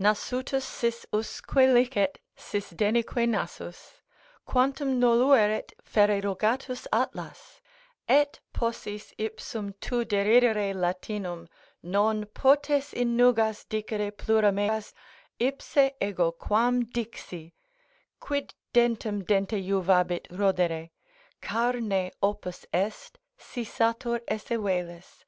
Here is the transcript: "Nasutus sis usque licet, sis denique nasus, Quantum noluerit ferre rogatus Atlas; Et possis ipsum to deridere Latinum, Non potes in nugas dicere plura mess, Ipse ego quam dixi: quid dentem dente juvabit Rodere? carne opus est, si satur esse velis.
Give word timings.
"Nasutus 0.00 0.64
sis 0.64 1.06
usque 1.12 1.54
licet, 1.54 2.18
sis 2.34 2.70
denique 2.70 3.28
nasus, 3.28 4.00
Quantum 4.44 4.98
noluerit 5.00 5.70
ferre 5.80 6.20
rogatus 6.20 6.88
Atlas; 6.92 7.60
Et 8.08 8.40
possis 8.52 9.14
ipsum 9.20 9.72
to 9.80 10.04
deridere 10.04 10.74
Latinum, 10.74 11.46
Non 11.84 12.24
potes 12.26 12.92
in 12.92 13.16
nugas 13.16 13.64
dicere 13.68 14.10
plura 14.10 14.50
mess, 14.50 14.92
Ipse 15.38 15.92
ego 16.00 16.32
quam 16.32 16.82
dixi: 16.86 17.52
quid 18.18 18.54
dentem 18.74 19.24
dente 19.24 19.62
juvabit 19.64 20.26
Rodere? 20.32 20.90
carne 21.40 22.10
opus 22.20 22.66
est, 22.74 23.16
si 23.36 23.62
satur 23.64 24.22
esse 24.28 24.48
velis. 24.58 25.24